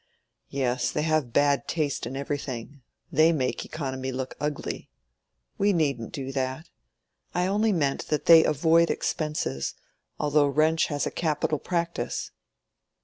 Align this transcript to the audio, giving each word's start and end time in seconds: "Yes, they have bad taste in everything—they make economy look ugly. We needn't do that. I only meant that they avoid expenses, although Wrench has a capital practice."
"Yes, 0.49 0.89
they 0.89 1.03
have 1.03 1.31
bad 1.31 1.67
taste 1.67 2.07
in 2.07 2.17
everything—they 2.17 3.31
make 3.31 3.63
economy 3.63 4.11
look 4.11 4.33
ugly. 4.39 4.89
We 5.59 5.73
needn't 5.73 6.11
do 6.11 6.31
that. 6.31 6.71
I 7.35 7.45
only 7.45 7.71
meant 7.71 8.07
that 8.07 8.25
they 8.25 8.43
avoid 8.43 8.89
expenses, 8.89 9.75
although 10.19 10.47
Wrench 10.47 10.87
has 10.87 11.05
a 11.05 11.11
capital 11.11 11.59
practice." 11.59 12.31